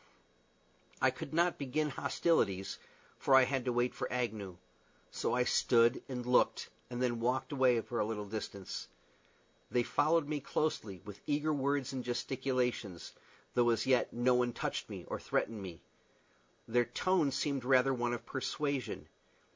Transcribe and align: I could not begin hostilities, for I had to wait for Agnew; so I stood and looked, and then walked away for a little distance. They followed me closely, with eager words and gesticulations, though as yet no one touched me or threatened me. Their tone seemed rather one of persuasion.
I 0.99 1.11
could 1.11 1.31
not 1.31 1.59
begin 1.59 1.91
hostilities, 1.91 2.79
for 3.19 3.35
I 3.35 3.43
had 3.43 3.65
to 3.65 3.71
wait 3.71 3.93
for 3.93 4.11
Agnew; 4.11 4.57
so 5.11 5.35
I 5.35 5.43
stood 5.43 6.01
and 6.09 6.25
looked, 6.25 6.71
and 6.89 6.99
then 7.03 7.19
walked 7.19 7.51
away 7.51 7.79
for 7.81 7.99
a 7.99 8.03
little 8.03 8.25
distance. 8.25 8.87
They 9.69 9.83
followed 9.83 10.27
me 10.27 10.39
closely, 10.39 11.03
with 11.05 11.21
eager 11.27 11.53
words 11.53 11.93
and 11.93 12.03
gesticulations, 12.03 13.13
though 13.53 13.69
as 13.69 13.85
yet 13.85 14.11
no 14.11 14.33
one 14.33 14.53
touched 14.53 14.89
me 14.89 15.05
or 15.07 15.19
threatened 15.19 15.61
me. 15.61 15.83
Their 16.67 16.85
tone 16.85 17.29
seemed 17.29 17.63
rather 17.63 17.93
one 17.93 18.13
of 18.15 18.25
persuasion. 18.25 19.07